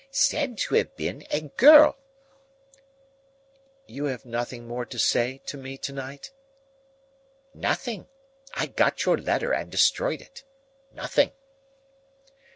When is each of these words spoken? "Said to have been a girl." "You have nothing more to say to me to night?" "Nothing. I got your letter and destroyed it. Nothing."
"Said 0.09 0.57
to 0.57 0.73
have 0.73 0.95
been 0.95 1.27
a 1.29 1.41
girl." 1.41 1.95
"You 3.85 4.05
have 4.05 4.25
nothing 4.25 4.67
more 4.67 4.83
to 4.83 4.97
say 4.97 5.41
to 5.45 5.57
me 5.57 5.77
to 5.77 5.93
night?" 5.93 6.31
"Nothing. 7.53 8.07
I 8.55 8.65
got 8.65 9.05
your 9.05 9.19
letter 9.19 9.53
and 9.53 9.69
destroyed 9.69 10.19
it. 10.21 10.43
Nothing." 10.91 11.33